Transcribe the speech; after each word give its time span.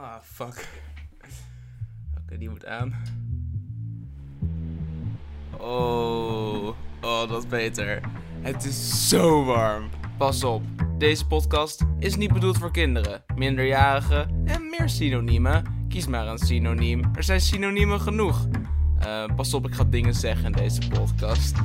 Ah, 0.00 0.20
fuck. 0.22 0.68
Oké, 2.18 2.38
die 2.38 2.50
moet 2.50 2.66
aan. 2.66 2.94
Oh, 5.56 6.68
oh, 7.02 7.28
dat 7.28 7.42
is 7.42 7.46
beter. 7.48 8.00
Het 8.40 8.64
is 8.64 9.08
zo 9.08 9.44
warm. 9.44 9.88
Pas 10.18 10.44
op, 10.44 10.62
deze 10.98 11.26
podcast 11.26 11.84
is 11.98 12.16
niet 12.16 12.32
bedoeld 12.32 12.58
voor 12.58 12.70
kinderen, 12.70 13.22
minderjarigen 13.34 14.42
en 14.44 14.68
meer 14.70 14.88
synoniemen. 14.88 15.86
Kies 15.88 16.06
maar 16.06 16.26
een 16.26 16.38
synoniem. 16.38 17.10
Er 17.14 17.22
zijn 17.22 17.40
synoniemen 17.40 18.00
genoeg. 18.00 18.46
Uh, 19.06 19.24
pas 19.36 19.54
op, 19.54 19.66
ik 19.66 19.74
ga 19.74 19.84
dingen 19.84 20.14
zeggen 20.14 20.44
in 20.44 20.52
deze 20.52 20.88
podcast. 20.88 21.56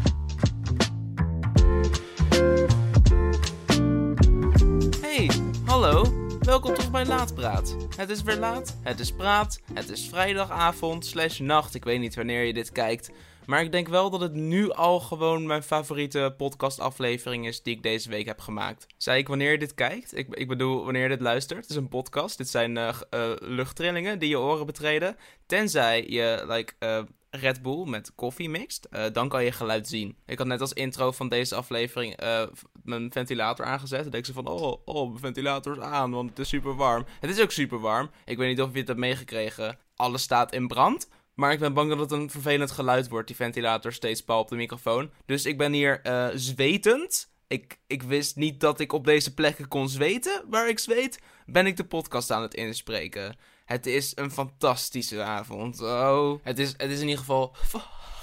Welkom 6.44 6.74
toch 6.74 6.92
bij 6.92 7.06
Laatpraat. 7.06 7.76
Het 7.98 8.10
is 8.10 8.24
weer 8.24 8.38
laat, 8.38 8.78
het 8.82 9.00
is 9.00 9.12
praat, 9.12 9.62
het 9.74 9.90
is 9.90 10.08
vrijdagavond 10.08 11.06
slash 11.06 11.40
nacht. 11.40 11.76
Ik 11.76 11.84
weet 11.84 12.00
niet 12.00 12.16
wanneer 12.16 12.44
je 12.44 12.54
dit 12.54 12.72
kijkt. 12.72 13.12
Maar 13.46 13.62
ik 13.62 13.72
denk 13.72 13.88
wel 13.88 14.10
dat 14.10 14.22
het 14.22 14.34
nu 14.34 14.72
al 14.72 15.00
gewoon 15.00 15.46
mijn 15.46 15.64
favoriete 15.64 16.34
podcastaflevering 16.38 17.48
is 17.48 17.62
die 17.62 17.76
ik 17.76 17.84
deze 17.84 18.10
week 18.10 18.26
heb 18.26 18.40
gemaakt. 18.40 18.86
Zei 18.98 19.20
ik 19.20 19.28
wanneer 19.28 19.52
je 19.52 19.58
dit 19.58 19.74
kijkt? 19.74 20.18
Ik, 20.18 20.28
ik 20.36 20.48
bedoel 20.48 20.84
wanneer 20.84 21.04
je 21.04 21.10
dit 21.10 21.22
luistert. 21.22 21.62
Het 21.62 21.70
is 21.70 21.76
een 21.76 21.88
podcast. 21.88 22.38
Dit 22.38 22.50
zijn 22.50 22.76
uh, 22.76 22.94
uh, 23.12 23.32
luchttrillingen 23.40 24.20
die 24.20 24.30
je 24.30 24.40
oren 24.40 24.66
betreden. 24.66 25.18
Tenzij 25.46 26.06
je 26.08 26.44
like, 26.48 26.74
uh, 26.80 27.00
Red 27.40 27.62
Bull 27.62 27.88
met 27.88 28.16
koffie 28.16 28.50
mixt, 28.50 28.88
uh, 28.92 29.06
dan 29.14 29.30
kan 29.30 29.44
je 29.44 29.52
geluid 29.52 29.88
zien. 29.88 30.18
Ik 30.26 30.38
had 30.38 30.48
net 30.48 30.62
als 30.62 30.74
intro 30.74 31.12
van 31.12 31.30
deze 31.30 31.56
aflevering 31.56 32.24
uh, 32.24 32.44
mijn 32.84 33.12
ventilator 33.12 33.66
aangezet. 33.66 34.02
Dan 34.02 34.12
denk 34.12 34.28
ik 34.28 34.34
van, 34.34 34.48
oh, 34.48 34.82
oh, 34.86 35.08
mijn 35.08 35.20
ventilator 35.20 35.78
is 35.78 35.84
aan, 35.84 36.12
want 36.12 36.30
het 36.30 36.40
is 36.40 36.48
super 36.48 36.76
warm. 36.76 37.06
Het 37.20 37.30
is 37.30 37.42
ook 37.42 37.52
super 37.52 37.80
warm. 37.80 38.10
Ik 38.26 38.38
weet 38.38 38.50
niet 38.50 38.62
of 38.62 38.72
je 38.72 38.78
het 38.78 38.88
hebt 38.88 39.00
meegekregen. 39.00 39.78
Alles 39.96 40.22
staat 40.22 40.54
in 40.54 40.68
brand. 40.68 41.10
Maar 41.34 41.52
ik 41.52 41.60
ben 41.60 41.74
bang 41.74 41.90
dat 41.90 42.00
het 42.00 42.12
een 42.12 42.30
vervelend 42.30 42.72
geluid 42.72 43.10
wordt, 43.10 43.28
die 43.28 43.36
ventilator 43.36 43.94
steeds 43.94 44.24
pal 44.24 44.40
op 44.40 44.50
de 44.50 44.56
microfoon. 44.56 45.12
Dus 45.26 45.46
ik 45.46 45.58
ben 45.58 45.74
hier 45.74 46.00
uh, 46.04 46.28
zwetend. 46.34 47.32
Ik, 47.48 47.80
ik 47.88 48.04
wist 48.04 48.36
niet 48.36 48.60
dat 48.60 48.80
ik 48.80 48.92
op 48.92 49.06
deze 49.06 49.34
plekken 49.34 49.68
kon 49.68 49.90
zweten. 49.90 50.44
Waar 50.50 50.70
ik 50.70 50.80
zweet, 50.80 51.20
ben 51.46 51.66
ik 51.66 51.78
de 51.78 51.86
podcast 51.86 52.32
aan 52.32 52.42
het 52.42 52.54
inspreken. 52.54 53.36
Het 53.66 53.86
is 53.86 54.12
een 54.16 54.32
fantastische 54.32 55.22
avond. 55.22 55.82
Oh, 55.82 56.40
het 56.44 56.60
is, 56.60 56.74
het 56.78 56.92
is 56.92 57.00
in 57.00 57.08
ieder 57.08 57.24
geval 57.24 57.56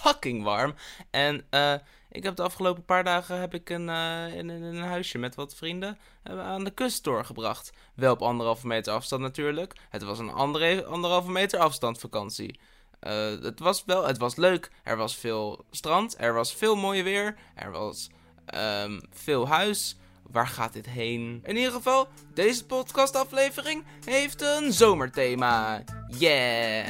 fucking 0.03 0.43
warm. 0.43 0.75
En 1.11 1.47
uh, 1.51 1.75
ik 2.11 2.23
heb 2.23 2.37
de 2.37 2.43
afgelopen 2.43 2.85
paar 2.85 3.05
dagen 3.05 3.41
heb 3.41 3.55
ik 3.55 3.71
een, 3.71 3.89
uh, 3.89 4.35
in, 4.35 4.49
een 4.49 4.83
huisje 4.83 5.19
met 5.19 5.35
wat 5.35 5.55
vrienden 5.55 5.99
aan 6.23 6.65
de 6.65 6.71
kust 6.71 7.05
doorgebracht. 7.05 7.73
Wel 7.95 8.13
op 8.13 8.23
anderhalve 8.23 8.67
meter 8.67 8.93
afstand 8.93 9.23
natuurlijk. 9.23 9.75
Het 9.91 10.03
was 10.03 10.19
een 10.19 10.33
andere, 10.33 10.85
anderhalve 10.85 11.31
meter 11.31 11.59
afstand 11.59 11.99
vakantie. 11.99 12.61
Het 13.01 13.59
was 13.59 13.85
wel, 13.85 14.07
het 14.07 14.19
was 14.19 14.37
leuk. 14.37 14.71
Er 14.85 14.97
was 14.97 15.17
veel 15.17 15.65
strand, 15.71 16.15
er 16.19 16.35
was 16.35 16.55
veel 16.55 16.77
mooie 16.77 17.03
weer, 17.03 17.37
er 17.55 17.71
was 17.71 18.11
um, 18.55 19.01
veel 19.11 19.49
huis. 19.49 19.97
Waar 20.33 20.49
gaat 20.49 20.73
dit 20.73 20.87
heen? 20.87 21.43
In 21.45 21.57
ieder 21.57 21.73
geval, 21.73 22.09
deze 22.35 22.67
podcastaflevering 22.67 23.85
heeft 24.05 24.43
een 24.43 24.73
zomerthema. 24.73 25.83
Yeah! 26.19 26.87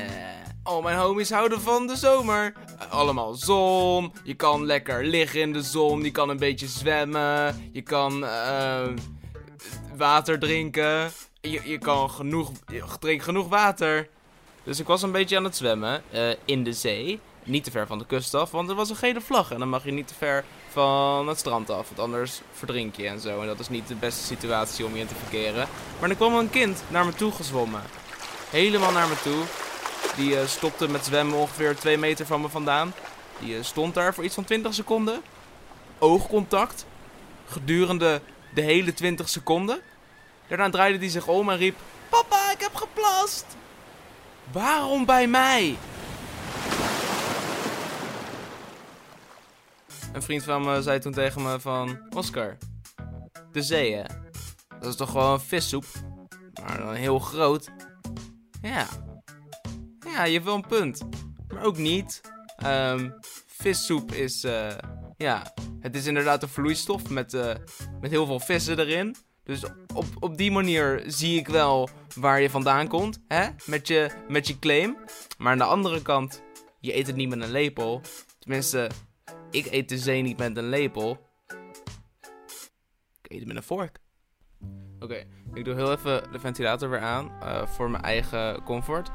Al 0.63 0.83
mijn 0.83 0.97
homies 0.97 1.31
houden 1.31 1.61
van 1.61 1.87
de 1.87 1.97
zomer. 1.97 2.53
Allemaal 2.91 3.35
zon. 3.35 4.13
Je 4.25 4.35
kan 4.35 4.67
lekker 4.67 5.05
liggen 5.05 5.41
in 5.41 5.53
de 5.53 5.63
zon. 5.63 6.03
Je 6.03 6.11
kan 6.11 6.29
een 6.29 6.39
beetje 6.39 6.67
zwemmen. 6.67 7.71
Je 7.73 7.83
kan 7.83 8.23
uh, 8.23 8.89
water 9.97 10.39
drinken. 10.39 11.11
Je, 11.41 11.61
je 11.65 11.79
kan 11.79 12.11
genoeg. 12.11 12.53
Drink 13.01 13.23
genoeg 13.23 13.49
water. 13.49 14.09
Dus 14.65 14.81
ik 14.81 14.87
was 14.87 15.03
een 15.03 15.13
beetje 15.13 15.37
aan 15.37 15.45
het 15.45 15.57
zwemmen 15.57 16.03
uh, 16.15 16.31
in 16.45 16.65
de 16.65 16.73
zee. 16.73 17.21
Niet 17.51 17.65
te 17.65 17.71
ver 17.71 17.87
van 17.87 17.99
de 17.99 18.07
kust 18.07 18.35
af, 18.35 18.51
want 18.51 18.69
er 18.69 18.75
was 18.75 18.91
een 18.91 18.97
gele 18.97 19.21
vlag. 19.21 19.51
En 19.51 19.59
dan 19.59 19.69
mag 19.69 19.85
je 19.85 19.93
niet 19.93 20.09
te 20.09 20.15
ver 20.15 20.45
van 20.69 21.29
het 21.29 21.39
strand 21.39 21.71
af. 21.71 21.87
Want 21.87 22.01
anders 22.01 22.41
verdrink 22.53 22.97
je 22.97 23.09
en 23.09 23.21
zo. 23.21 23.41
En 23.41 23.47
dat 23.47 23.59
is 23.59 23.69
niet 23.69 23.89
de 23.89 23.95
beste 23.95 24.25
situatie 24.25 24.85
om 24.85 24.95
je 24.95 25.01
in 25.01 25.07
te 25.07 25.15
verkeren. 25.15 25.69
Maar 26.01 26.11
er 26.11 26.17
kwam 26.17 26.35
een 26.35 26.51
kind 26.51 26.83
naar 26.89 27.07
me 27.07 27.13
toe 27.13 27.33
gezwommen. 27.33 27.83
Helemaal 28.51 28.93
naar 28.93 29.09
me 29.09 29.15
toe. 29.23 29.43
Die 30.17 30.33
uh, 30.33 30.47
stopte 30.47 30.89
met 30.89 31.05
zwemmen 31.05 31.39
ongeveer 31.39 31.77
2 31.77 31.99
meter 31.99 32.27
van 32.27 32.41
me 32.41 32.49
vandaan. 32.49 32.93
Die 33.39 33.57
uh, 33.57 33.63
stond 33.63 33.95
daar 33.95 34.15
voor 34.15 34.25
iets 34.25 34.35
van 34.35 34.45
20 34.45 34.75
seconden. 34.75 35.23
Oogcontact. 35.99 36.87
Gedurende 37.47 38.21
de 38.55 38.63
hele 38.63 38.95
20 38.95 39.29
seconden. 39.29 39.81
Daarna 40.49 40.71
draaide 40.71 40.99
hij 40.99 41.09
zich 41.09 41.27
om 41.27 41.51
en 41.51 41.57
riep: 41.57 41.77
Papa, 42.09 42.53
ik 42.53 42.61
heb 42.61 42.75
geplast! 42.75 43.47
Waarom 44.53 45.05
bij 45.05 45.27
mij? 45.27 45.77
Een 50.13 50.23
vriend 50.23 50.43
van 50.43 50.65
me 50.65 50.83
zei 50.83 50.99
toen 50.99 51.13
tegen 51.13 51.43
me 51.43 51.61
van... 51.61 52.01
Oscar, 52.17 52.57
de 53.53 53.63
zee 53.63 53.95
hè? 53.95 54.03
Dat 54.81 54.89
is 54.89 54.97
toch 54.97 55.11
gewoon 55.11 55.41
vissoep? 55.41 55.85
Maar 56.63 56.79
dan 56.79 56.95
heel 56.95 57.19
groot. 57.19 57.71
Ja. 58.63 58.87
Ja, 60.07 60.25
je 60.25 60.33
hebt 60.33 60.45
wel 60.45 60.55
een 60.55 60.67
punt. 60.67 61.03
Maar 61.49 61.65
ook 61.65 61.77
niet. 61.77 62.21
Um, 62.67 63.15
vissoep 63.47 64.13
is... 64.13 64.45
Uh, 64.45 64.69
ja, 65.17 65.53
het 65.81 65.97
is 65.97 66.07
inderdaad 66.07 66.43
een 66.43 66.49
vloeistof 66.49 67.11
met, 67.11 67.33
uh, 67.33 67.55
met 68.01 68.11
heel 68.11 68.27
veel 68.27 68.41
vissen 68.41 68.79
erin. 68.79 69.17
Dus 69.45 69.65
op, 69.95 70.07
op 70.19 70.37
die 70.37 70.51
manier 70.51 71.03
zie 71.07 71.39
ik 71.39 71.49
wel 71.49 71.89
waar 72.15 72.41
je 72.41 72.51
vandaan 72.51 72.89
komt, 72.89 73.21
hè? 73.29 73.49
Met 73.65 73.87
je, 73.87 74.11
met 74.29 74.47
je 74.47 74.59
claim. 74.59 74.97
Maar 75.39 75.53
aan 75.53 75.59
de 75.59 75.65
andere 75.65 76.03
kant, 76.03 76.43
je 76.81 76.97
eet 76.97 77.07
het 77.07 77.17
niet 77.17 77.29
met 77.29 77.43
een 77.43 77.51
lepel. 77.51 78.01
Tenminste, 78.39 78.91
ik 79.51 79.67
eet 79.71 79.89
de 79.89 79.99
zee 79.99 80.23
niet 80.23 80.39
met 80.39 80.57
een 80.57 80.69
lepel. 80.69 81.29
Ik 83.23 83.33
eet 83.33 83.39
het 83.39 83.47
met 83.47 83.57
een 83.57 83.63
vork. 83.63 83.99
Oké, 85.01 85.25
ik 85.55 85.65
doe 85.65 85.75
heel 85.75 85.93
even 85.93 86.33
de 86.33 86.39
ventilator 86.39 86.91
weer 86.91 87.01
aan 87.01 87.33
uh, 87.43 87.67
voor 87.67 87.91
mijn 87.91 88.03
eigen 88.03 88.63
comfort. 88.63 89.11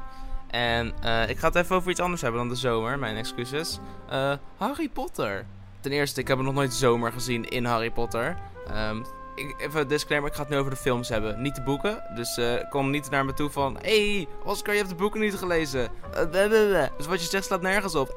En 0.50 0.94
uh, 1.04 1.28
ik 1.28 1.38
ga 1.38 1.46
het 1.46 1.56
even 1.56 1.76
over 1.76 1.90
iets 1.90 2.00
anders 2.00 2.22
hebben 2.22 2.40
dan 2.40 2.48
de 2.48 2.54
zomer, 2.54 2.98
mijn 2.98 3.16
excuses. 3.16 3.78
Uh, 4.10 4.34
Harry 4.56 4.88
Potter. 4.88 5.46
Ten 5.80 5.92
eerste, 5.92 6.20
ik 6.20 6.28
heb 6.28 6.38
nog 6.38 6.54
nooit 6.54 6.74
zomer 6.74 7.12
gezien 7.12 7.44
in 7.44 7.64
Harry 7.64 7.90
Potter. 7.90 8.38
Um, 8.70 9.04
ik, 9.36 9.54
even 9.58 9.80
een 9.80 9.88
disclaimer, 9.88 10.30
ik 10.30 10.36
ga 10.36 10.42
het 10.42 10.50
nu 10.50 10.56
over 10.56 10.70
de 10.70 10.76
films 10.76 11.08
hebben, 11.08 11.42
niet 11.42 11.54
de 11.54 11.62
boeken. 11.62 12.02
Dus 12.14 12.38
uh, 12.38 12.54
kom 12.70 12.90
niet 12.90 13.10
naar 13.10 13.24
me 13.24 13.32
toe 13.32 13.50
van, 13.50 13.78
hey, 13.82 14.26
Oscar, 14.44 14.72
je 14.72 14.78
hebt 14.78 14.90
de 14.90 14.96
boeken 14.96 15.20
niet 15.20 15.34
gelezen. 15.34 15.88
Uh, 16.32 16.84
dus 16.96 17.06
wat 17.06 17.22
je 17.22 17.28
zegt 17.28 17.44
slaat 17.44 17.62
nergens 17.62 17.94
op. 17.94 18.14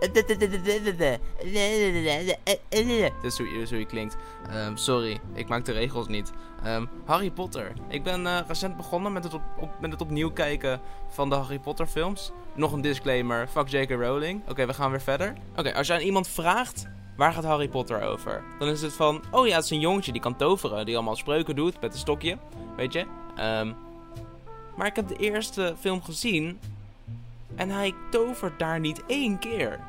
Dat 3.22 3.31
is 3.31 3.38
hoe, 3.38 3.80
je 3.80 3.85
klinkt. 3.85 4.16
Um, 4.53 4.78
sorry, 4.78 5.19
ik 5.34 5.47
maak 5.47 5.66
de 5.66 5.72
regels 5.72 6.07
niet. 6.07 6.31
Um, 6.66 6.90
Harry 7.06 7.31
Potter. 7.31 7.72
Ik 7.88 8.03
ben 8.03 8.46
recent 8.47 8.78
begonnen 8.78 9.13
met 9.13 9.24
het, 9.24 9.34
op, 9.34 9.69
met 9.80 9.91
het 9.91 10.01
opnieuw 10.01 10.31
kijken 10.31 10.81
van 11.09 11.30
de 11.30 11.36
Harry 11.36 11.59
Potter 11.59 11.86
films. 11.86 12.31
Nog 12.56 12.72
een 12.72 12.81
disclaimer, 12.81 13.47
fuck 13.47 13.68
J.K. 13.68 13.90
Rowling. 13.90 14.41
Oké, 14.50 14.66
we 14.66 14.74
gaan 14.74 14.91
weer 14.91 15.01
verder. 15.01 15.34
Oké, 15.56 15.74
als 15.74 15.88
je 15.88 15.94
aan 15.94 16.00
iemand 16.00 16.28
vraagt 16.28 16.88
waar 17.19 17.34
gaat 17.34 17.44
Harry 17.44 17.68
Potter 17.68 18.02
over? 18.02 18.44
Dan 18.59 18.68
is 18.68 18.81
het 18.81 18.94
van, 18.94 19.22
oh 19.31 19.47
ja, 19.47 19.56
het 19.56 19.63
is 19.63 19.69
een 19.69 19.80
jongetje 19.80 20.12
die 20.12 20.22
kan 20.22 20.35
toveren, 20.35 20.85
die 20.85 20.96
allemaal 20.96 21.16
spreuken 21.16 21.56
doet 21.56 21.81
met 21.81 21.94
een 21.94 22.00
stokje, 22.00 22.38
weet 22.75 22.94
je. 22.94 23.06
Um, 23.59 23.75
maar 24.75 24.88
ik 24.88 24.96
heb 24.96 25.07
de 25.07 25.16
eerste 25.16 25.75
film 25.80 26.03
gezien 26.03 26.59
en 27.56 27.69
hij 27.69 27.94
tovert 28.12 28.59
daar 28.59 28.80
niet 28.80 29.03
één 29.07 29.40
keer. 29.40 29.80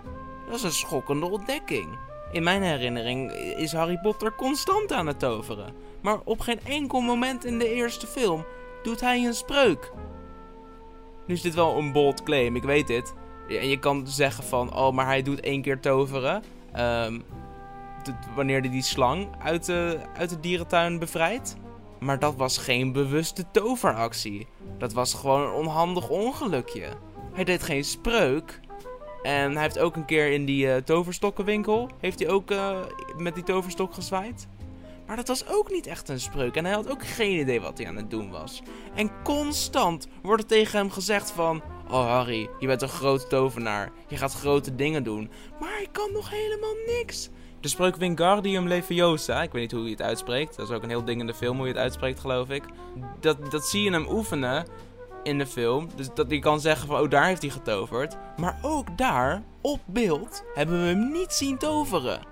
Dat 0.46 0.54
is 0.54 0.62
een 0.62 0.72
schokkende 0.72 1.26
ontdekking. 1.26 1.98
In 2.32 2.42
mijn 2.42 2.62
herinnering 2.62 3.32
is 3.32 3.72
Harry 3.72 3.98
Potter 4.02 4.34
constant 4.34 4.92
aan 4.92 5.06
het 5.06 5.18
toveren. 5.18 5.74
Maar 6.00 6.18
op 6.24 6.40
geen 6.40 6.60
enkel 6.64 7.00
moment 7.00 7.44
in 7.44 7.58
de 7.58 7.74
eerste 7.74 8.06
film 8.06 8.44
doet 8.82 9.00
hij 9.00 9.24
een 9.24 9.34
spreuk. 9.34 9.92
Nu 11.26 11.34
is 11.34 11.42
dit 11.42 11.54
wel 11.54 11.78
een 11.78 11.92
bold 11.92 12.22
claim, 12.22 12.56
ik 12.56 12.62
weet 12.62 12.86
dit. 12.86 13.14
En 13.48 13.68
je 13.68 13.78
kan 13.78 14.06
zeggen 14.06 14.44
van, 14.44 14.76
oh, 14.76 14.92
maar 14.92 15.06
hij 15.06 15.22
doet 15.22 15.40
één 15.40 15.62
keer 15.62 15.80
toveren. 15.80 16.42
Um, 16.78 17.24
de, 18.02 18.12
wanneer 18.34 18.60
hij 18.60 18.70
die 18.70 18.82
slang 18.82 19.28
uit 19.38 19.66
de, 19.66 19.98
uit 20.16 20.30
de 20.30 20.40
dierentuin 20.40 20.98
bevrijdt. 20.98 21.56
Maar 21.98 22.18
dat 22.18 22.36
was 22.36 22.58
geen 22.58 22.92
bewuste 22.92 23.44
toveractie. 23.52 24.46
Dat 24.78 24.92
was 24.92 25.14
gewoon 25.14 25.40
een 25.40 25.52
onhandig 25.52 26.08
ongelukje. 26.08 26.88
Hij 27.32 27.44
deed 27.44 27.62
geen 27.62 27.84
spreuk. 27.84 28.60
En 29.22 29.52
hij 29.52 29.62
heeft 29.62 29.78
ook 29.78 29.96
een 29.96 30.04
keer 30.04 30.32
in 30.32 30.44
die 30.44 30.66
uh, 30.66 30.76
toverstokkenwinkel... 30.76 31.88
heeft 32.00 32.18
hij 32.18 32.28
ook 32.28 32.50
uh, 32.50 32.76
met 33.16 33.34
die 33.34 33.44
toverstok 33.44 33.94
gezwaaid. 33.94 34.48
Maar 35.10 35.18
dat 35.18 35.28
was 35.28 35.48
ook 35.48 35.70
niet 35.70 35.86
echt 35.86 36.08
een 36.08 36.20
spreuk. 36.20 36.56
En 36.56 36.64
hij 36.64 36.74
had 36.74 36.90
ook 36.90 37.06
geen 37.06 37.40
idee 37.40 37.60
wat 37.60 37.78
hij 37.78 37.86
aan 37.86 37.96
het 37.96 38.10
doen 38.10 38.30
was. 38.30 38.62
En 38.94 39.10
constant 39.22 40.06
wordt 40.22 40.42
er 40.42 40.48
tegen 40.48 40.78
hem 40.78 40.90
gezegd 40.90 41.30
van... 41.30 41.62
Oh 41.88 42.06
Harry, 42.06 42.48
je 42.58 42.66
bent 42.66 42.82
een 42.82 42.88
grote 42.88 43.26
tovenaar. 43.26 43.92
Je 44.08 44.16
gaat 44.16 44.32
grote 44.32 44.74
dingen 44.74 45.02
doen. 45.02 45.30
Maar 45.60 45.70
hij 45.70 45.86
kan 45.92 46.12
nog 46.12 46.30
helemaal 46.30 46.74
niks. 46.86 47.28
De 47.60 47.68
spreuk 47.68 47.96
Wingardium 47.96 48.68
Leviosa, 48.68 49.42
ik 49.42 49.52
weet 49.52 49.62
niet 49.62 49.72
hoe 49.72 49.84
je 49.84 49.90
het 49.90 50.02
uitspreekt. 50.02 50.56
Dat 50.56 50.68
is 50.68 50.74
ook 50.74 50.82
een 50.82 50.88
heel 50.88 51.04
ding 51.04 51.20
in 51.20 51.26
de 51.26 51.34
film 51.34 51.56
hoe 51.56 51.66
je 51.66 51.72
het 51.72 51.82
uitspreekt, 51.82 52.20
geloof 52.20 52.50
ik. 52.50 52.64
Dat, 53.20 53.50
dat 53.50 53.66
zie 53.66 53.82
je 53.82 53.90
hem 53.90 54.06
oefenen. 54.10 54.66
in 55.22 55.38
de 55.38 55.46
film. 55.46 55.88
Dus 55.96 56.08
dat 56.14 56.30
je 56.30 56.38
kan 56.38 56.60
zeggen 56.60 56.86
van, 56.86 57.00
oh, 57.00 57.10
daar 57.10 57.26
heeft 57.26 57.42
hij 57.42 57.50
getoverd. 57.50 58.16
Maar 58.36 58.58
ook 58.62 58.98
daar, 58.98 59.42
op 59.60 59.80
beeld, 59.86 60.44
hebben 60.54 60.80
we 60.80 60.86
hem 60.86 61.12
niet 61.12 61.32
zien 61.32 61.58
toveren. 61.58 62.29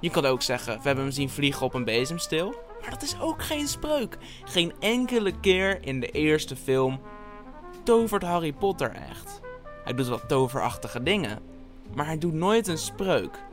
Je 0.00 0.10
kan 0.10 0.24
ook 0.24 0.42
zeggen, 0.42 0.76
we 0.76 0.82
hebben 0.82 1.04
hem 1.04 1.12
zien 1.12 1.30
vliegen 1.30 1.66
op 1.66 1.74
een 1.74 1.84
bezemsteel. 1.84 2.54
Maar 2.80 2.90
dat 2.90 3.02
is 3.02 3.20
ook 3.20 3.42
geen 3.42 3.68
spreuk. 3.68 4.18
Geen 4.44 4.72
enkele 4.80 5.40
keer 5.40 5.84
in 5.84 6.00
de 6.00 6.10
eerste 6.10 6.56
film 6.56 7.00
tovert 7.82 8.22
Harry 8.22 8.52
Potter 8.52 8.92
echt. 8.92 9.40
Hij 9.84 9.94
doet 9.94 10.08
wat 10.08 10.28
toverachtige 10.28 11.02
dingen. 11.02 11.38
Maar 11.94 12.06
hij 12.06 12.18
doet 12.18 12.32
nooit 12.32 12.66
een 12.66 12.78
spreuk. 12.78 13.44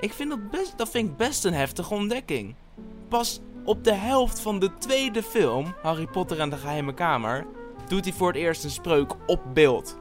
Ik 0.00 0.12
vind 0.12 0.30
dat, 0.30 0.50
best, 0.50 0.78
dat 0.78 0.88
vind 0.88 1.08
ik 1.08 1.16
best 1.16 1.44
een 1.44 1.54
heftige 1.54 1.94
ontdekking. 1.94 2.54
Pas 3.08 3.40
op 3.64 3.84
de 3.84 3.94
helft 3.94 4.40
van 4.40 4.58
de 4.58 4.74
tweede 4.74 5.22
film, 5.22 5.74
Harry 5.82 6.06
Potter 6.06 6.40
en 6.40 6.50
de 6.50 6.56
Geheime 6.56 6.94
Kamer, 6.94 7.46
doet 7.88 8.04
hij 8.04 8.14
voor 8.14 8.28
het 8.28 8.36
eerst 8.36 8.64
een 8.64 8.70
spreuk 8.70 9.12
op 9.26 9.40
beeld. 9.54 9.98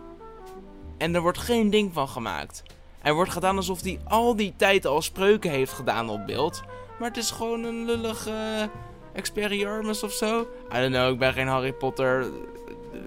En 0.98 1.16
er 1.16 1.22
wordt 1.22 1.38
geen 1.38 1.70
ding 1.70 1.94
van 1.94 2.08
gemaakt. 2.08 2.64
Er 3.08 3.14
wordt 3.14 3.32
gedaan 3.32 3.58
alsof 3.58 3.82
hij 3.82 4.00
al 4.04 4.36
die 4.36 4.54
tijd 4.56 4.86
al 4.86 5.02
spreuken 5.02 5.52
heeft 5.52 5.74
gedaan 5.74 6.10
op 6.10 6.26
beeld. 6.26 6.62
Maar 7.00 7.08
het 7.08 7.18
is 7.18 7.32
gewoon 7.32 7.64
een 7.64 7.86
lullige 7.86 8.70
Experiarmus 9.14 10.04
of 10.04 10.12
zo. 10.12 10.42
I 10.42 10.80
don't 10.80 10.94
know, 10.94 11.14
ik 11.14 11.20
ben 11.20 11.34
geen 11.34 11.48
Harry 11.48 11.74
Potter 11.74 12.32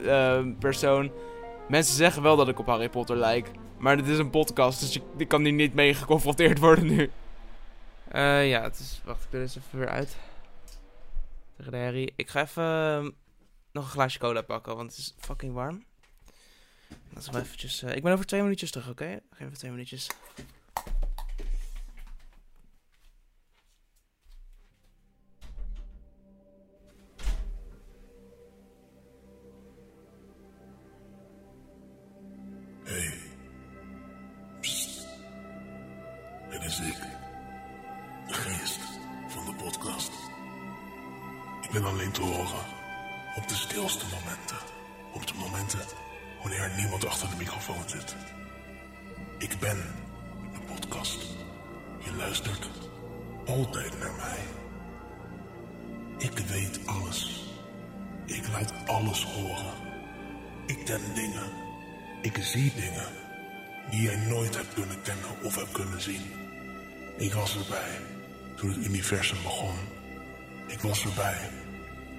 uh, 0.02 0.43
persoon. 0.58 1.11
Mensen 1.69 1.94
zeggen 1.94 2.23
wel 2.23 2.37
dat 2.37 2.49
ik 2.49 2.58
op 2.58 2.67
Harry 2.67 2.88
Potter 2.88 3.17
lijk. 3.17 3.50
Maar 3.79 3.97
dit 3.97 4.06
is 4.06 4.19
een 4.19 4.31
podcast, 4.31 4.81
dus 4.81 5.00
ik 5.17 5.29
kan 5.29 5.43
hier 5.43 5.52
niet 5.52 5.75
mee 5.75 5.94
geconfronteerd 5.94 6.58
worden 6.58 6.87
nu. 6.87 7.11
Uh, 8.12 8.49
ja, 8.49 8.62
het 8.62 8.79
is... 8.79 9.00
Wacht, 9.05 9.25
ik 9.25 9.31
doe 9.31 9.41
eens 9.41 9.56
even 9.56 9.79
weer 9.79 9.88
uit. 9.88 10.17
Tegen 11.56 11.82
Harry. 11.82 12.12
Ik 12.17 12.29
ga 12.29 12.41
even 12.41 12.64
uh, 13.05 13.11
nog 13.73 13.85
een 13.85 13.91
glaasje 13.91 14.19
cola 14.19 14.43
pakken, 14.43 14.76
want 14.76 14.91
het 14.91 14.99
is 14.99 15.14
fucking 15.19 15.55
warm. 15.55 15.85
Laten 17.15 17.33
we 17.33 17.41
eventjes... 17.41 17.83
Uh, 17.83 17.97
ik 17.97 18.03
ben 18.03 18.13
over 18.13 18.27
twee 18.27 18.43
minuutjes 18.43 18.71
terug, 18.71 18.89
oké? 18.89 19.03
Okay? 19.03 19.21
Even 19.39 19.59
twee 19.59 19.71
minuutjes. 19.71 20.09
Ik 41.71 41.77
ben 41.77 41.85
alleen 41.85 42.13
te 42.13 42.23
horen 42.23 42.65
op 43.37 43.49
de 43.49 43.55
stilste 43.55 44.05
momenten. 44.05 44.57
Op 45.13 45.27
de 45.27 45.35
momenten 45.35 45.81
wanneer 46.43 46.61
er 46.61 46.77
niemand 46.77 47.07
achter 47.07 47.29
de 47.29 47.37
microfoon 47.37 47.83
zit. 47.87 48.17
Ik 49.39 49.59
ben 49.59 49.77
de 50.53 50.61
podcast. 50.75 51.27
Je 52.05 52.15
luistert 52.17 52.69
altijd 53.47 53.99
naar 53.99 54.15
mij. 54.15 54.39
Ik 56.19 56.39
weet 56.39 56.81
alles. 56.87 57.49
Ik 58.27 58.49
laat 58.53 58.73
alles 58.87 59.25
horen. 59.25 59.75
Ik 60.67 60.85
ken 60.85 61.01
dingen. 61.15 61.51
Ik 62.23 62.39
zie 62.41 62.73
dingen 62.75 63.07
die 63.91 64.03
jij 64.03 64.17
nooit 64.17 64.57
hebt 64.57 64.75
kunnen 64.75 65.03
kennen 65.03 65.43
of 65.43 65.55
hebt 65.55 65.73
kunnen 65.73 66.01
zien. 66.01 66.23
Ik 67.17 67.35
was 67.35 67.57
erbij 67.57 67.99
toen 68.57 68.69
het 68.69 68.87
universum 68.87 69.43
begon. 69.43 69.77
Ik 70.67 70.81
was 70.81 71.05
erbij 71.05 71.51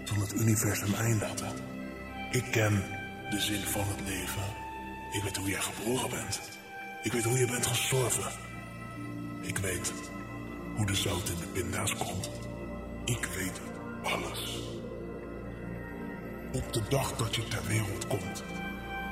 toen 0.05 0.19
het 0.19 0.33
universum 0.33 0.93
eindigde. 0.93 1.45
Ik 2.31 2.43
ken 2.51 2.83
de 3.31 3.39
zin 3.39 3.61
van 3.61 3.83
het 3.87 4.07
leven. 4.07 4.43
Ik 5.11 5.23
weet 5.23 5.37
hoe 5.37 5.49
jij 5.49 5.61
geboren 5.61 6.09
bent. 6.09 6.41
Ik 7.03 7.11
weet 7.11 7.23
hoe 7.23 7.37
je 7.37 7.45
bent 7.45 7.65
gestorven. 7.65 8.31
Ik 9.41 9.57
weet 9.57 9.93
hoe 10.75 10.85
de 10.85 10.95
zout 10.95 11.29
in 11.29 11.37
de 11.39 11.61
pinda's 11.61 11.95
komt. 11.95 12.29
Ik 13.05 13.25
weet 13.25 13.61
alles. 14.03 14.59
Op 16.53 16.73
de 16.73 16.81
dag 16.89 17.15
dat 17.15 17.35
je 17.35 17.47
ter 17.47 17.67
wereld 17.67 18.07
komt 18.07 18.43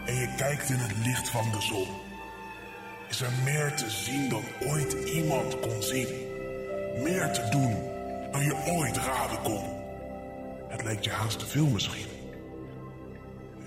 en 0.06 0.16
je 0.16 0.34
kijkt 0.38 0.70
in 0.70 0.78
het 0.78 1.06
licht 1.06 1.30
van 1.30 1.52
de 1.52 1.62
zon, 1.62 1.88
is 3.10 3.22
er 3.22 3.32
meer 3.44 3.74
te 3.76 3.90
zien 3.90 4.30
dan 4.30 4.44
ooit 4.68 4.94
iemand 4.94 5.60
kon 5.60 5.84
zien. 5.84 6.08
Meer 7.04 7.32
te 7.32 7.48
doen 7.50 7.76
dan 8.32 8.44
je 8.44 8.56
ooit 8.68 8.98
raden 8.98 9.42
kon. 9.42 9.64
Het 10.68 10.84
lijkt 10.84 11.04
je 11.04 11.12
haast 11.12 11.40
te 11.40 11.46
veel 11.46 11.68
misschien. 11.68 12.19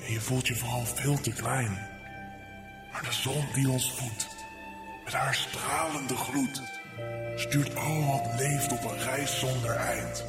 En 0.06 0.12
je 0.12 0.20
voelt 0.20 0.46
je 0.46 0.56
vooral 0.56 0.84
veel 0.84 1.20
te 1.20 1.32
klein. 1.32 1.78
Maar 2.92 3.02
de 3.02 3.12
zon 3.12 3.44
die 3.54 3.70
ons 3.70 3.92
voedt, 3.92 4.28
met 5.04 5.12
haar 5.12 5.34
stralende 5.34 6.16
gloed, 6.16 6.62
stuurt 7.34 7.76
al 7.76 8.06
wat 8.06 8.40
leeft 8.40 8.72
op 8.72 8.84
een 8.84 8.98
reis 8.98 9.38
zonder 9.38 9.70
eind. 9.70 10.24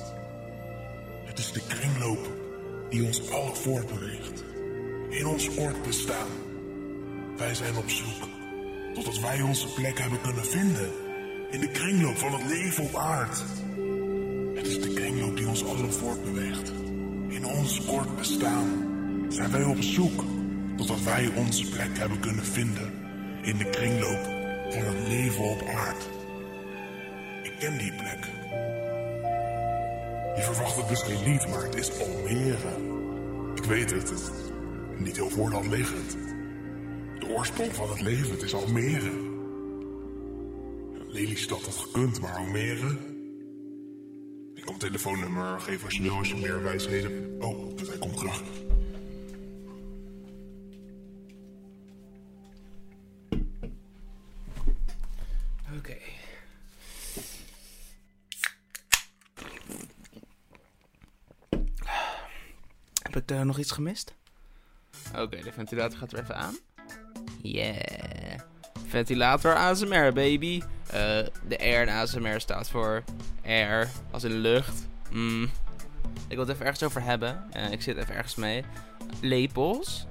Het 1.25 1.39
is 1.39 1.51
de 1.51 1.61
kringloop 1.67 2.29
die 2.89 3.05
ons 3.05 3.31
allen 3.31 3.55
voortbeweegt. 3.55 4.43
In 5.09 5.25
ons 5.25 5.55
kort 5.55 5.83
bestaan. 5.83 6.27
Wij 7.37 7.55
zijn 7.55 7.77
op 7.77 7.89
zoek 7.89 8.27
totdat 8.93 9.19
wij 9.19 9.41
onze 9.41 9.67
plek 9.67 9.99
hebben 9.99 10.21
kunnen 10.21 10.45
vinden 10.45 10.91
in 11.51 11.59
de 11.59 11.69
kringloop 11.69 12.17
van 12.17 12.33
het 12.33 12.43
leven 12.43 12.83
op 12.83 12.95
aard. 12.95 13.43
Het 14.55 14.67
is 14.67 14.81
de 14.81 14.93
kringloop 14.93 15.37
die 15.37 15.47
ons 15.47 15.65
allen 15.65 15.93
voortbeweegt. 15.93 16.71
In 17.27 17.45
ons 17.45 17.85
kort 17.85 18.17
bestaan 18.17 18.92
zijn 19.33 19.51
wij 19.51 19.63
op 19.63 19.81
zoek 19.81 20.23
totdat 20.77 21.03
wij 21.03 21.31
onze 21.35 21.69
plek 21.69 21.97
hebben 21.97 22.19
kunnen 22.19 22.45
vinden 22.45 22.91
in 23.41 23.57
de 23.57 23.69
kringloop 23.69 24.23
van 24.69 24.83
het 24.83 25.07
leven 25.07 25.43
op 25.43 25.61
aard. 25.61 26.09
Ik 27.43 27.53
ken 27.59 27.77
die 27.77 27.93
plek. 27.93 28.25
Je 30.35 30.41
verwacht 30.41 30.75
het 30.75 30.89
misschien 30.89 31.31
niet, 31.31 31.47
maar 31.47 31.63
het 31.63 31.75
is 31.75 31.91
Almere. 31.99 32.91
Ik 33.55 33.63
weet 33.63 33.91
het, 33.91 34.09
het 34.09 34.19
is 34.19 34.29
niet 34.97 35.15
heel 35.15 35.29
voor 35.29 35.49
de 35.49 35.55
hand 35.55 35.67
liggend. 35.67 36.17
De 37.19 37.27
oorsprong 37.27 37.73
van 37.73 37.89
het 37.89 38.01
leven, 38.01 38.31
het 38.31 38.41
is 38.41 38.53
Almere. 38.53 39.11
Lelystad 41.07 41.61
had 41.61 41.75
gekund, 41.75 42.21
maar 42.21 42.35
Almere... 42.35 42.97
Ik 44.53 44.65
kom 44.65 44.77
telefoonnummer 44.77 45.59
geven 45.59 45.85
als 45.85 45.95
je 45.95 46.03
wil, 46.03 46.17
als 46.17 46.29
je 46.29 46.35
meer 46.35 46.63
wijsheden... 46.63 47.35
Oh, 47.39 47.77
hij 47.87 47.97
komt 47.97 48.17
terug. 48.17 48.43
Heb 63.13 63.21
ik 63.21 63.27
daar 63.27 63.45
nog 63.45 63.59
iets 63.59 63.71
gemist? 63.71 64.13
Oké, 65.15 65.41
de 65.41 65.51
ventilator 65.51 65.97
gaat 65.97 66.13
er 66.13 66.19
even 66.19 66.35
aan. 66.35 66.57
Yeah. 67.41 68.39
Ventilator 68.87 69.55
ASMR, 69.55 70.13
baby. 70.13 70.61
Uh, 70.85 70.91
de 71.47 71.55
R 71.55 71.81
in 71.81 71.89
ASMR 71.89 72.39
staat 72.39 72.69
voor 72.69 73.03
air, 73.45 73.89
als 74.11 74.23
in 74.23 74.31
lucht. 74.31 74.87
Mm. 75.11 75.43
Ik 76.27 76.35
wil 76.35 76.39
het 76.39 76.49
even 76.49 76.65
ergens 76.65 76.83
over 76.83 77.03
hebben. 77.03 77.43
Uh, 77.55 77.71
ik 77.71 77.81
zit 77.81 77.97
even 77.97 78.15
ergens 78.15 78.35
mee. 78.35 78.63
Lepels. 79.21 80.05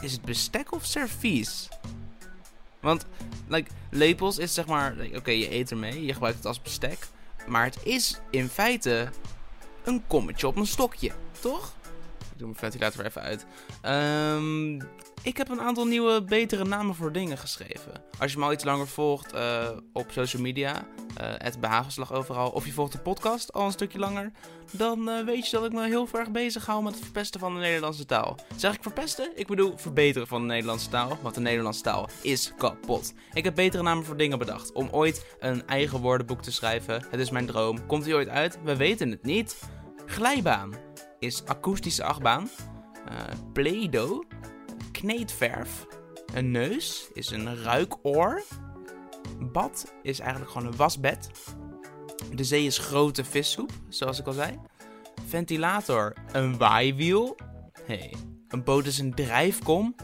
Is 0.00 0.12
het 0.12 0.22
bestek 0.22 0.72
of 0.72 0.84
servies? 0.84 1.68
Want, 2.80 3.06
like, 3.48 3.70
lepels 3.90 4.38
is 4.38 4.54
zeg 4.54 4.66
maar... 4.66 4.92
Like, 4.92 5.08
Oké, 5.08 5.18
okay, 5.18 5.38
je 5.38 5.54
eet 5.54 5.70
ermee, 5.70 6.04
je 6.04 6.12
gebruikt 6.12 6.36
het 6.36 6.46
als 6.46 6.62
bestek. 6.62 7.06
Maar 7.46 7.64
het 7.64 7.84
is 7.84 8.20
in 8.30 8.48
feite 8.48 9.08
een 9.84 10.06
kommetje 10.06 10.46
op 10.46 10.56
een 10.56 10.66
stokje, 10.66 11.12
toch? 11.40 11.72
Ik 12.32 12.38
doe 12.38 12.46
mijn 12.46 12.70
ventilator 12.70 13.04
even 13.04 13.22
uit. 13.22 13.46
Um, 14.36 14.76
ik 15.22 15.36
heb 15.36 15.48
een 15.48 15.60
aantal 15.60 15.84
nieuwe, 15.84 16.24
betere 16.24 16.64
namen 16.64 16.94
voor 16.94 17.12
dingen 17.12 17.38
geschreven. 17.38 18.02
Als 18.18 18.32
je 18.32 18.38
me 18.38 18.44
al 18.44 18.52
iets 18.52 18.64
langer 18.64 18.88
volgt 18.88 19.34
uh, 19.34 19.68
op 19.92 20.10
social 20.10 20.42
media, 20.42 20.74
uh, 20.74 20.82
het 21.18 21.60
behagelslag 21.60 22.12
overal, 22.12 22.50
of 22.50 22.66
je 22.66 22.72
volgt 22.72 22.92
de 22.92 22.98
podcast 22.98 23.52
al 23.52 23.64
een 23.64 23.72
stukje 23.72 23.98
langer, 23.98 24.32
dan 24.70 25.08
uh, 25.08 25.24
weet 25.24 25.50
je 25.50 25.56
dat 25.56 25.66
ik 25.66 25.72
me 25.72 25.86
heel 25.86 26.08
erg 26.12 26.30
bezig 26.30 26.66
hou 26.66 26.82
met 26.82 26.94
het 26.94 27.02
verpesten 27.02 27.40
van 27.40 27.54
de 27.54 27.60
Nederlandse 27.60 28.06
taal. 28.06 28.38
Zeg 28.56 28.74
ik 28.74 28.82
verpesten? 28.82 29.30
Ik 29.34 29.46
bedoel 29.46 29.76
verbeteren 29.76 30.28
van 30.28 30.40
de 30.40 30.46
Nederlandse 30.46 30.88
taal, 30.88 31.18
want 31.22 31.34
de 31.34 31.40
Nederlandse 31.40 31.82
taal 31.82 32.08
is 32.22 32.52
kapot. 32.58 33.12
Ik 33.32 33.44
heb 33.44 33.54
betere 33.54 33.82
namen 33.82 34.04
voor 34.04 34.16
dingen 34.16 34.38
bedacht, 34.38 34.72
om 34.72 34.88
ooit 34.90 35.36
een 35.38 35.66
eigen 35.66 36.00
woordenboek 36.00 36.42
te 36.42 36.52
schrijven. 36.52 37.04
Het 37.10 37.20
is 37.20 37.30
mijn 37.30 37.46
droom. 37.46 37.86
Komt 37.86 38.04
hij 38.04 38.14
ooit 38.14 38.28
uit? 38.28 38.58
We 38.64 38.76
weten 38.76 39.10
het 39.10 39.22
niet. 39.22 39.58
Glijbaan 40.06 40.74
is 41.20 41.44
akoestische 41.44 42.04
achtbaan. 42.04 42.48
Play-Doh 43.52 44.22
kneedverf. 44.92 45.86
Een 46.34 46.50
neus 46.50 47.08
is 47.12 47.30
een 47.30 47.62
ruikoor. 47.62 48.42
Bad 49.52 49.94
is 50.02 50.20
eigenlijk 50.20 50.50
gewoon 50.50 50.68
een 50.68 50.76
wasbed. 50.76 51.30
De 52.34 52.44
zee 52.44 52.64
is 52.64 52.78
grote 52.78 53.24
vissoep, 53.24 53.70
zoals 53.88 54.18
ik 54.18 54.26
al 54.26 54.32
zei. 54.32 54.58
Ventilator, 55.26 56.14
een 56.32 56.58
waaiwiel. 56.58 57.36
hey, 57.84 58.14
een 58.48 58.64
boot 58.64 58.86
is 58.86 58.98
een 58.98 59.14
drijfkom. 59.14 59.94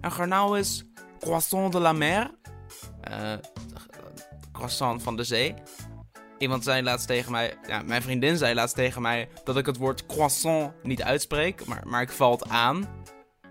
Een 0.00 0.12
garnaal 0.12 0.56
is 0.56 0.84
croissant 1.18 1.72
de 1.72 1.80
la 1.80 1.92
mer. 1.92 2.30
Eh, 3.00 3.32
croissant 4.52 5.02
van 5.02 5.16
de 5.16 5.24
zee. 5.24 5.54
Iemand 6.40 6.64
zei 6.64 6.82
laatst 6.82 7.06
tegen 7.06 7.32
mij, 7.32 7.54
ja, 7.66 7.82
mijn 7.82 8.02
vriendin 8.02 8.36
zei 8.36 8.54
laatst 8.54 8.74
tegen 8.74 9.02
mij 9.02 9.28
dat 9.44 9.56
ik 9.56 9.66
het 9.66 9.76
woord 9.76 10.06
croissant 10.06 10.72
niet 10.82 11.02
uitspreek, 11.02 11.64
maar, 11.64 11.82
maar 11.86 12.02
ik 12.02 12.10
val 12.10 12.32
het 12.32 12.48
aan. 12.48 12.88